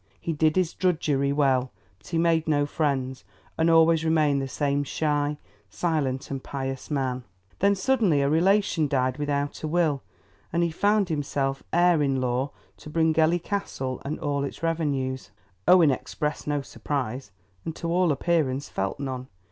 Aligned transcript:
He 0.19 0.33
did 0.33 0.55
his 0.55 0.73
drudgery 0.73 1.31
well; 1.31 1.71
but 1.99 2.07
he 2.07 2.17
made 2.17 2.47
no 2.47 2.65
friends, 2.65 3.23
and 3.55 3.69
always 3.69 4.03
remained 4.03 4.41
the 4.41 4.47
same 4.47 4.83
shy, 4.83 5.37
silent, 5.69 6.31
and 6.31 6.41
pious 6.43 6.89
man. 6.89 7.23
Then 7.59 7.75
suddenly 7.75 8.23
a 8.23 8.27
relation 8.27 8.87
died 8.87 9.17
without 9.19 9.61
a 9.61 9.67
will, 9.67 10.01
and 10.51 10.63
he 10.63 10.71
found 10.71 11.09
himself 11.09 11.61
heir 11.71 12.01
in 12.01 12.19
law 12.19 12.49
to 12.77 12.89
Bryngelly 12.89 13.37
Castle 13.43 14.01
and 14.03 14.19
all 14.19 14.43
its 14.43 14.63
revenues. 14.63 15.29
Owen 15.67 15.91
expressed 15.91 16.47
no 16.47 16.63
surprise, 16.63 17.29
and 17.63 17.75
to 17.75 17.87
all 17.87 18.11
appearance 18.11 18.69
felt 18.69 18.99
none. 18.99 19.27